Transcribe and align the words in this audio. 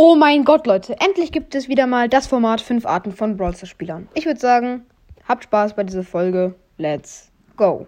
Oh 0.00 0.14
mein 0.14 0.44
Gott, 0.44 0.68
Leute. 0.68 0.94
Endlich 1.00 1.32
gibt 1.32 1.56
es 1.56 1.66
wieder 1.66 1.88
mal 1.88 2.08
das 2.08 2.28
Format 2.28 2.60
5 2.60 2.86
Arten 2.86 3.10
von 3.10 3.36
Brawl 3.36 3.52
Stars 3.56 3.68
Spielern. 3.68 4.06
Ich 4.14 4.26
würde 4.26 4.38
sagen, 4.38 4.86
habt 5.26 5.42
Spaß 5.42 5.74
bei 5.74 5.82
dieser 5.82 6.04
Folge. 6.04 6.54
Let's 6.76 7.32
go. 7.56 7.84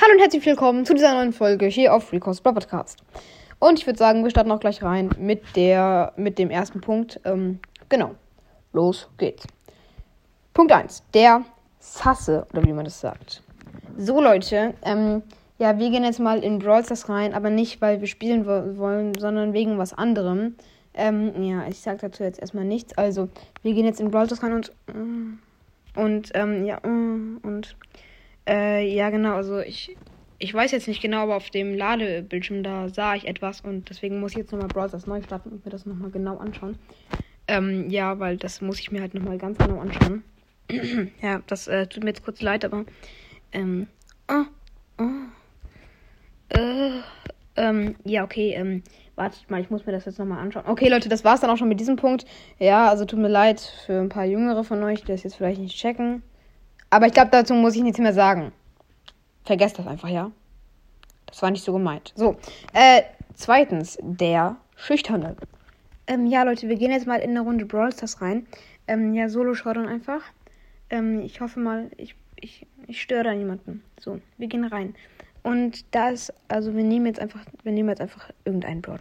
Hallo 0.00 0.12
und 0.12 0.20
herzlich 0.20 0.46
willkommen 0.46 0.86
zu 0.86 0.94
dieser 0.94 1.12
neuen 1.12 1.32
Folge 1.32 1.66
hier 1.66 1.92
auf 1.92 2.12
Recos 2.12 2.40
Brawl 2.40 2.54
Podcast. 2.54 3.02
Und 3.58 3.80
ich 3.80 3.86
würde 3.88 3.98
sagen, 3.98 4.22
wir 4.22 4.30
starten 4.30 4.52
auch 4.52 4.60
gleich 4.60 4.80
rein 4.84 5.10
mit 5.18 5.42
der, 5.56 6.12
mit 6.14 6.38
dem 6.38 6.50
ersten 6.50 6.80
Punkt. 6.80 7.18
Ähm, 7.24 7.58
genau. 7.88 8.14
Los 8.72 9.08
geht's. 9.18 9.44
Punkt 10.54 10.70
1. 10.70 11.02
Der 11.14 11.42
Sasse, 11.80 12.46
oder 12.52 12.62
wie 12.62 12.72
man 12.72 12.84
das 12.84 13.00
sagt. 13.00 13.42
So, 13.98 14.20
Leute, 14.20 14.74
ähm, 14.84 15.22
ja, 15.58 15.76
wir 15.80 15.90
gehen 15.90 16.04
jetzt 16.04 16.20
mal 16.20 16.44
in 16.44 16.60
Brawl 16.60 16.84
Stars 16.84 17.08
rein, 17.08 17.34
aber 17.34 17.50
nicht, 17.50 17.80
weil 17.80 18.00
wir 18.00 18.06
spielen 18.06 18.46
wo 18.46 18.78
wollen, 18.78 19.14
sondern 19.18 19.52
wegen 19.52 19.78
was 19.78 19.92
anderem. 19.92 20.54
Ähm, 21.00 21.42
ja, 21.42 21.66
ich 21.66 21.80
sag 21.80 22.00
dazu 22.00 22.22
jetzt 22.22 22.38
erstmal 22.38 22.66
nichts. 22.66 22.92
Also, 22.98 23.30
wir 23.62 23.72
gehen 23.72 23.86
jetzt 23.86 24.00
in 24.00 24.10
Brawl 24.10 24.28
rein 24.30 24.52
und. 24.52 24.72
Und, 25.96 26.30
ähm, 26.34 26.66
ja, 26.66 26.76
und. 26.78 27.74
Äh, 28.46 28.86
ja, 28.94 29.08
genau, 29.08 29.34
also 29.36 29.60
ich. 29.60 29.96
Ich 30.42 30.54
weiß 30.54 30.72
jetzt 30.72 30.88
nicht 30.88 31.02
genau, 31.02 31.24
aber 31.24 31.36
auf 31.36 31.50
dem 31.50 31.74
Ladebildschirm 31.74 32.62
da 32.62 32.88
sah 32.88 33.14
ich 33.14 33.28
etwas 33.28 33.60
und 33.60 33.90
deswegen 33.90 34.20
muss 34.20 34.30
ich 34.30 34.38
jetzt 34.38 34.52
nochmal 34.52 34.68
Brawl 34.68 34.88
Stars 34.88 35.06
neu 35.06 35.20
starten 35.20 35.50
und 35.50 35.66
mir 35.66 35.70
das 35.70 35.84
nochmal 35.84 36.10
genau 36.10 36.38
anschauen. 36.38 36.78
Ähm, 37.46 37.90
ja, 37.90 38.18
weil 38.18 38.38
das 38.38 38.62
muss 38.62 38.80
ich 38.80 38.90
mir 38.90 39.02
halt 39.02 39.12
nochmal 39.12 39.36
ganz 39.36 39.58
genau 39.58 39.80
anschauen. 39.80 40.24
ja, 41.20 41.42
das 41.46 41.68
äh, 41.68 41.86
tut 41.86 42.04
mir 42.04 42.10
jetzt 42.10 42.24
kurz 42.24 42.40
leid, 42.40 42.64
aber. 42.64 42.86
Ähm. 43.52 43.86
Oh, 44.28 44.44
oh. 44.98 46.56
Äh, 46.56 47.00
ähm, 47.56 47.96
ja, 48.04 48.24
okay, 48.24 48.52
ähm, 48.54 48.82
wartet 49.16 49.50
mal, 49.50 49.60
ich 49.60 49.70
muss 49.70 49.86
mir 49.86 49.92
das 49.92 50.04
jetzt 50.04 50.18
nochmal 50.18 50.38
anschauen. 50.38 50.64
Okay, 50.66 50.88
Leute, 50.88 51.08
das 51.08 51.24
war's 51.24 51.40
dann 51.40 51.50
auch 51.50 51.56
schon 51.56 51.68
mit 51.68 51.80
diesem 51.80 51.96
Punkt. 51.96 52.24
Ja, 52.58 52.88
also 52.88 53.04
tut 53.04 53.18
mir 53.18 53.28
leid 53.28 53.60
für 53.86 54.00
ein 54.00 54.08
paar 54.08 54.24
Jüngere 54.24 54.64
von 54.64 54.82
euch, 54.82 55.02
die 55.02 55.08
das 55.08 55.22
jetzt 55.22 55.36
vielleicht 55.36 55.60
nicht 55.60 55.76
checken. 55.76 56.22
Aber 56.88 57.06
ich 57.06 57.12
glaube, 57.12 57.30
dazu 57.30 57.54
muss 57.54 57.76
ich 57.76 57.82
nichts 57.82 57.98
mehr 57.98 58.12
sagen. 58.12 58.52
Vergesst 59.44 59.78
das 59.78 59.86
einfach, 59.86 60.08
ja? 60.08 60.30
Das 61.26 61.42
war 61.42 61.50
nicht 61.50 61.64
so 61.64 61.72
gemeint. 61.72 62.12
So, 62.16 62.36
äh, 62.72 63.02
zweitens, 63.34 63.98
der 64.00 64.56
Schüchterne. 64.74 65.36
Ähm, 66.06 66.26
ja, 66.26 66.42
Leute, 66.42 66.68
wir 66.68 66.76
gehen 66.76 66.90
jetzt 66.90 67.06
mal 67.06 67.20
in 67.20 67.30
eine 67.30 67.40
Runde 67.40 67.66
Brawl 67.66 67.92
Stars 67.92 68.20
rein. 68.20 68.46
Ähm, 68.88 69.14
ja, 69.14 69.28
Solo 69.28 69.54
dann 69.54 69.86
einfach. 69.86 70.22
Ähm, 70.90 71.20
ich 71.20 71.40
hoffe 71.40 71.60
mal, 71.60 71.90
ich, 71.96 72.16
ich, 72.36 72.66
ich 72.88 73.00
störe 73.00 73.24
da 73.24 73.34
niemanden. 73.34 73.84
So, 74.00 74.20
wir 74.38 74.48
gehen 74.48 74.64
rein. 74.64 74.94
Und 75.42 75.84
da 75.94 76.10
ist, 76.10 76.32
also 76.48 76.74
wir 76.74 76.84
nehmen 76.84 77.06
jetzt 77.06 77.20
einfach, 77.20 77.44
wir 77.62 77.72
nehmen 77.72 77.88
jetzt 77.88 78.00
einfach 78.00 78.30
irgendeinen 78.44 78.82
Brawler. 78.82 79.00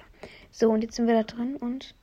So, 0.52 0.72
und 0.72 0.82
jetzt 0.82 0.96
sind 0.96 1.08
wir 1.08 1.16
da 1.16 1.24
drin 1.24 1.56
und. 1.58 1.94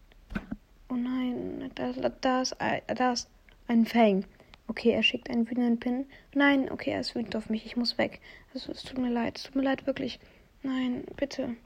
Oh 0.89 0.95
nein, 0.95 1.70
da, 1.75 1.92
da, 2.20 2.42
ist, 2.42 2.57
da 2.87 3.12
ist 3.12 3.29
ein 3.67 3.87
Fang. 3.87 4.25
Okay, 4.69 4.91
er 4.91 5.03
schickt 5.03 5.31
einen 5.31 5.48
wütenden 5.48 5.79
Pin. 5.79 6.07
Nein, 6.34 6.70
okay, 6.70 6.91
er 6.91 7.01
ist 7.01 7.14
wütend 7.14 7.37
auf 7.37 7.48
mich. 7.48 7.64
Ich 7.67 7.77
muss 7.77 7.98
weg. 7.98 8.20
Also, 8.53 8.73
es 8.73 8.83
tut 8.83 8.98
mir 8.98 9.11
leid. 9.11 9.39
Es 9.39 9.45
tut 9.45 9.57
mir 9.57 9.62
leid, 9.62 9.87
wirklich. 9.87 10.19
Nein, 10.62 11.05
bitte. 11.17 11.57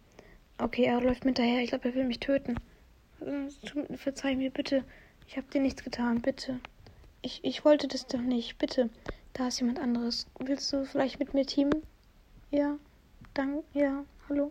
Okay, 0.58 0.84
er 0.84 1.00
läuft 1.00 1.24
mit 1.24 1.38
daher. 1.38 1.62
Ich 1.62 1.70
glaube, 1.70 1.88
er 1.88 1.94
will 1.94 2.04
mich 2.04 2.20
töten. 2.20 2.56
Tut, 3.64 3.98
verzeih 3.98 4.36
mir, 4.36 4.50
bitte. 4.50 4.84
Ich 5.26 5.36
habe 5.36 5.46
dir 5.50 5.60
nichts 5.60 5.82
getan, 5.82 6.20
bitte. 6.20 6.60
Ich, 7.22 7.40
ich 7.42 7.64
wollte 7.64 7.88
das 7.88 8.06
doch 8.06 8.20
nicht. 8.20 8.58
Bitte. 8.58 8.90
Da 9.32 9.48
ist 9.48 9.60
jemand 9.60 9.78
anderes. 9.78 10.26
Willst 10.38 10.72
du 10.72 10.84
vielleicht 10.84 11.18
mit 11.18 11.32
mir 11.32 11.46
teamen? 11.46 11.82
Ja, 12.52 12.76
danke, 13.32 13.62
ja, 13.74 14.04
hallo. 14.28 14.50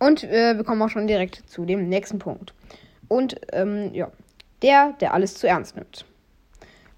Und 0.00 0.24
äh, 0.24 0.56
wir 0.56 0.64
kommen 0.64 0.82
auch 0.82 0.88
schon 0.88 1.06
direkt 1.06 1.48
zu 1.48 1.64
dem 1.64 1.88
nächsten 1.88 2.18
Punkt. 2.18 2.54
Und 3.06 3.36
ähm, 3.52 3.94
ja, 3.94 4.10
der, 4.62 4.94
der 5.00 5.14
alles 5.14 5.34
zu 5.34 5.46
ernst 5.46 5.76
nimmt. 5.76 6.04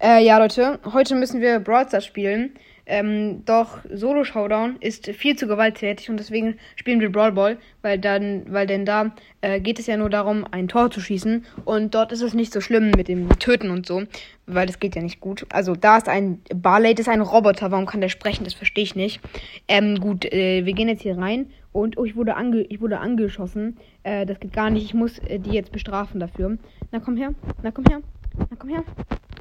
Äh, 0.01 0.25
ja, 0.25 0.39
Leute, 0.39 0.79
heute 0.91 1.13
müssen 1.13 1.39
wir 1.39 1.59
Brawl 1.59 1.87
Stars 1.87 2.05
spielen. 2.05 2.55
Ähm, 2.85 3.43
doch 3.45 3.79
Solo 3.91 4.23
Showdown 4.23 4.77
ist 4.79 5.07
viel 5.07 5.35
zu 5.35 5.47
gewalttätig 5.47 6.09
und 6.09 6.17
deswegen 6.17 6.57
spielen 6.75 6.99
wir 6.99 7.11
Brawl 7.11 7.31
Ball, 7.31 7.57
weil 7.81 7.99
dann, 7.99 8.43
weil 8.49 8.67
denn 8.67 8.85
da 8.85 9.11
äh, 9.41 9.59
geht 9.59 9.79
es 9.79 9.87
ja 9.87 9.97
nur 9.97 10.09
darum, 10.09 10.45
ein 10.49 10.67
Tor 10.67 10.91
zu 10.91 10.99
schießen 10.99 11.45
und 11.65 11.93
dort 11.93 12.11
ist 12.11 12.21
es 12.21 12.33
nicht 12.33 12.51
so 12.51 12.61
schlimm 12.61 12.91
mit 12.91 13.07
dem 13.07 13.29
Töten 13.39 13.69
und 13.69 13.85
so, 13.85 14.03
weil 14.45 14.67
das 14.67 14.79
geht 14.79 14.95
ja 14.95 15.01
nicht 15.01 15.19
gut. 15.19 15.45
Also 15.51 15.75
da 15.75 15.97
ist 15.97 16.09
ein 16.09 16.41
Barley, 16.53 16.93
das 16.93 17.07
ist 17.07 17.13
ein 17.13 17.21
Roboter, 17.21 17.71
warum 17.71 17.85
kann 17.85 18.01
der 18.01 18.09
sprechen? 18.09 18.43
Das 18.43 18.53
verstehe 18.53 18.83
ich 18.83 18.95
nicht. 18.95 19.21
Ähm, 19.67 19.99
gut, 19.99 20.25
äh, 20.25 20.65
wir 20.65 20.73
gehen 20.73 20.89
jetzt 20.89 21.03
hier 21.03 21.17
rein 21.17 21.47
und 21.71 21.97
oh, 21.97 22.05
ich 22.05 22.15
wurde 22.15 22.35
ange, 22.35 22.61
ich 22.61 22.81
wurde 22.81 22.99
angeschossen. 22.99 23.77
Äh, 24.03 24.25
das 24.25 24.39
geht 24.39 24.53
gar 24.53 24.69
nicht. 24.69 24.85
Ich 24.85 24.93
muss 24.93 25.19
äh, 25.19 25.39
die 25.39 25.51
jetzt 25.51 25.71
bestrafen 25.71 26.19
dafür. 26.19 26.57
Na 26.91 26.99
komm 26.99 27.17
her, 27.17 27.33
na 27.63 27.71
komm 27.71 27.85
her, 27.85 28.01
na 28.37 28.55
komm 28.57 28.69
her. 28.69 28.83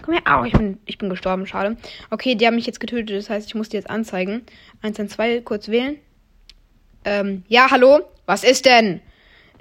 Komm 0.03 0.15
her. 0.15 0.23
Au, 0.27 0.45
ich 0.45 0.53
bin, 0.53 0.79
ich 0.87 0.99
bin 0.99 1.11
gestorben. 1.11 1.47
Schade. 1.47 1.77
Okay, 2.11 2.35
die 2.35 2.47
haben 2.47 2.55
mich 2.57 2.67
jetzt 2.67 2.81
getötet. 2.81 3.17
Das 3.17 3.31
heißt, 3.31 3.47
ich 3.47 3.55
muss 3.55 3.69
die 3.69 3.77
jetzt 3.77 3.91
anzeigen. 3.91 4.43
112, 4.83 5.45
kurz 5.45 5.69
wählen. 5.69 5.97
Ähm, 7.05 7.45
ja, 7.49 7.71
hallo? 7.71 8.01
Was 8.27 8.45
ist 8.45 8.67
denn? 8.67 9.01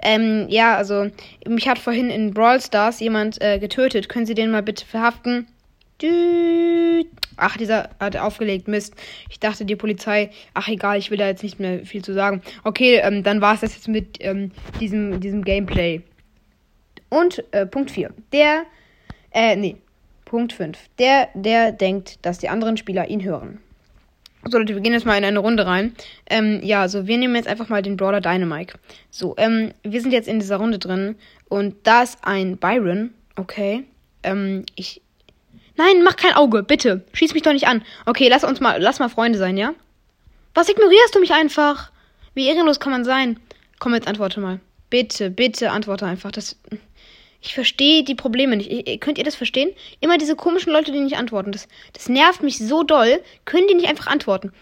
Ähm, 0.02 0.46
ja, 0.48 0.76
also, 0.76 1.10
mich 1.46 1.68
hat 1.68 1.78
vorhin 1.78 2.10
in 2.10 2.32
Brawl 2.32 2.60
Stars 2.60 3.00
jemand 3.00 3.40
äh, 3.42 3.58
getötet. 3.58 4.08
Können 4.08 4.26
Sie 4.26 4.34
den 4.34 4.50
mal 4.50 4.62
bitte 4.62 4.86
verhaften? 4.86 5.46
Ach, 7.36 7.56
dieser 7.58 7.90
hat 7.98 8.16
aufgelegt. 8.16 8.68
Mist. 8.68 8.94
Ich 9.28 9.38
dachte, 9.38 9.64
die 9.64 9.76
Polizei. 9.76 10.30
Ach, 10.54 10.68
egal, 10.68 10.98
ich 10.98 11.10
will 11.10 11.18
da 11.18 11.26
jetzt 11.26 11.42
nicht 11.42 11.60
mehr 11.60 11.84
viel 11.84 12.02
zu 12.02 12.14
sagen. 12.14 12.42
Okay, 12.64 12.96
ähm, 13.02 13.22
dann 13.22 13.40
war 13.40 13.54
es 13.54 13.60
das 13.60 13.74
jetzt 13.74 13.88
mit 13.88 14.16
ähm, 14.20 14.52
diesem, 14.80 15.20
diesem 15.20 15.44
Gameplay. 15.44 16.02
Und 17.10 17.44
äh, 17.52 17.66
Punkt 17.66 17.90
4. 17.90 18.12
Der. 18.32 18.64
Äh, 19.32 19.56
nee. 19.56 19.76
Punkt 20.30 20.52
5. 20.52 20.78
Der, 21.00 21.28
der 21.34 21.72
denkt, 21.72 22.24
dass 22.24 22.38
die 22.38 22.48
anderen 22.48 22.76
Spieler 22.76 23.08
ihn 23.08 23.24
hören. 23.24 23.58
So, 24.44 24.58
Leute, 24.58 24.76
wir 24.76 24.80
gehen 24.80 24.92
jetzt 24.92 25.04
mal 25.04 25.18
in 25.18 25.24
eine 25.24 25.40
Runde 25.40 25.66
rein. 25.66 25.96
Ähm, 26.26 26.60
ja, 26.62 26.86
so, 26.86 27.08
wir 27.08 27.18
nehmen 27.18 27.34
jetzt 27.34 27.48
einfach 27.48 27.68
mal 27.68 27.82
den 27.82 27.96
Brawler 27.96 28.20
Dynamike. 28.20 28.78
So, 29.10 29.34
ähm, 29.38 29.72
wir 29.82 30.00
sind 30.00 30.12
jetzt 30.12 30.28
in 30.28 30.38
dieser 30.38 30.58
Runde 30.58 30.78
drin. 30.78 31.16
Und 31.48 31.74
da 31.82 32.04
ist 32.04 32.18
ein 32.22 32.58
Byron. 32.58 33.12
Okay. 33.34 33.82
Ähm, 34.22 34.66
ich. 34.76 35.02
Nein, 35.76 36.04
mach 36.04 36.14
kein 36.14 36.34
Auge, 36.34 36.62
bitte. 36.62 37.04
Schieß 37.12 37.34
mich 37.34 37.42
doch 37.42 37.52
nicht 37.52 37.66
an. 37.66 37.82
Okay, 38.06 38.28
lass 38.28 38.44
uns 38.44 38.60
mal, 38.60 38.80
lass 38.80 39.00
mal 39.00 39.08
Freunde 39.08 39.36
sein, 39.36 39.56
ja? 39.56 39.74
Was 40.54 40.68
ignorierst 40.68 41.12
du 41.12 41.18
mich 41.18 41.32
einfach? 41.32 41.90
Wie 42.34 42.46
ehrenlos 42.46 42.78
kann 42.78 42.92
man 42.92 43.04
sein? 43.04 43.40
Komm, 43.80 43.94
jetzt 43.94 44.06
antworte 44.06 44.38
mal. 44.38 44.60
Bitte, 44.90 45.28
bitte 45.28 45.72
antworte 45.72 46.06
einfach. 46.06 46.30
Das. 46.30 46.56
Ich 47.42 47.54
verstehe 47.54 48.04
die 48.04 48.14
Probleme 48.14 48.56
nicht. 48.56 48.70
Ich, 48.70 49.00
könnt 49.00 49.18
ihr 49.18 49.24
das 49.24 49.34
verstehen? 49.34 49.72
Immer 50.00 50.18
diese 50.18 50.36
komischen 50.36 50.72
Leute, 50.72 50.92
die 50.92 51.00
nicht 51.00 51.16
antworten. 51.16 51.52
Das, 51.52 51.68
das 51.92 52.08
nervt 52.08 52.42
mich 52.42 52.58
so 52.58 52.82
doll. 52.82 53.22
Können 53.44 53.66
die 53.66 53.74
nicht 53.74 53.88
einfach 53.88 54.08
antworten? 54.08 54.52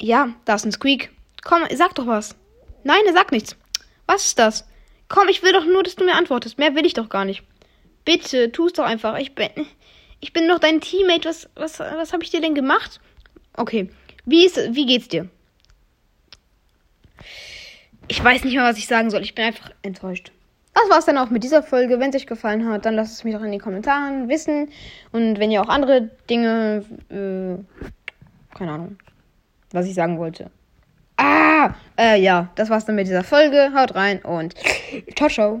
Ja, 0.00 0.30
da 0.44 0.56
ist 0.56 0.64
ein 0.64 0.72
Squeak. 0.72 1.10
Komm, 1.44 1.62
sag 1.72 1.94
doch 1.94 2.06
was. 2.06 2.34
Nein, 2.82 3.00
er 3.06 3.12
sagt 3.12 3.30
nichts. 3.32 3.56
Was 4.06 4.26
ist 4.26 4.38
das? 4.38 4.66
Komm, 5.08 5.28
ich 5.28 5.42
will 5.42 5.52
doch 5.52 5.64
nur, 5.64 5.84
dass 5.84 5.94
du 5.94 6.04
mir 6.04 6.14
antwortest. 6.14 6.58
Mehr 6.58 6.74
will 6.74 6.84
ich 6.84 6.94
doch 6.94 7.08
gar 7.08 7.24
nicht. 7.24 7.42
Bitte, 8.04 8.50
tu 8.50 8.66
es 8.66 8.72
doch 8.72 8.84
einfach. 8.84 9.18
Ich 9.18 9.34
bin, 9.34 9.50
ich 10.20 10.32
bin 10.32 10.48
doch 10.48 10.58
dein 10.58 10.80
Teammate. 10.80 11.28
Was, 11.28 11.48
was, 11.54 11.78
was 11.78 12.12
habe 12.12 12.24
ich 12.24 12.30
dir 12.30 12.40
denn 12.40 12.54
gemacht? 12.54 13.00
Okay. 13.56 13.88
Wie 14.24 14.44
ist, 14.44 14.56
wie 14.74 14.86
geht's 14.86 15.06
dir? 15.06 15.28
Ich 18.08 18.22
weiß 18.22 18.42
nicht 18.42 18.54
mehr, 18.54 18.64
was 18.64 18.78
ich 18.78 18.88
sagen 18.88 19.10
soll. 19.10 19.22
Ich 19.22 19.36
bin 19.36 19.44
einfach 19.44 19.70
enttäuscht 19.82 20.32
das 20.82 20.90
war's 20.90 21.06
dann 21.06 21.18
auch 21.18 21.30
mit 21.30 21.42
dieser 21.42 21.62
Folge. 21.62 21.98
Wenn 21.98 22.10
es 22.10 22.16
euch 22.16 22.26
gefallen 22.26 22.68
hat, 22.68 22.84
dann 22.84 22.94
lasst 22.94 23.12
es 23.12 23.24
mich 23.24 23.34
doch 23.34 23.42
in 23.42 23.50
den 23.50 23.60
Kommentaren 23.60 24.28
wissen. 24.28 24.68
Und 25.12 25.38
wenn 25.38 25.50
ihr 25.50 25.62
auch 25.62 25.68
andere 25.68 26.10
Dinge, 26.28 26.84
äh, 27.10 28.56
keine 28.56 28.72
Ahnung, 28.72 28.96
was 29.72 29.86
ich 29.86 29.94
sagen 29.94 30.18
wollte. 30.18 30.50
Ah, 31.16 31.74
äh, 31.98 32.20
ja, 32.20 32.50
das 32.56 32.68
war's 32.68 32.84
dann 32.84 32.96
mit 32.96 33.06
dieser 33.06 33.24
Folge. 33.24 33.72
Haut 33.74 33.94
rein 33.94 34.20
und 34.22 34.54
ciao, 35.16 35.28
ciao. 35.28 35.60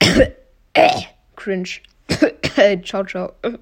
Cringe. 1.36 1.68
ciao, 2.84 3.04
ciao. 3.04 3.32